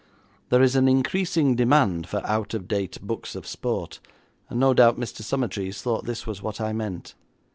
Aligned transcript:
There 0.49 0.63
is 0.63 0.75
an 0.75 0.87
increasing 0.87 1.55
demand 1.55 2.07
for 2.09 2.25
out 2.25 2.55
of 2.55 2.67
date 2.67 2.97
books 3.03 3.35
of 3.35 3.45
sport, 3.45 3.99
and 4.49 4.59
no 4.59 4.73
doubt 4.73 4.99
Mr. 4.99 5.21
Summertrees 5.21 5.83
thought 5.83 6.05
this 6.05 6.25
was 6.25 6.41
what 6.41 6.59
I 6.59 6.73
meant. 6.73 7.13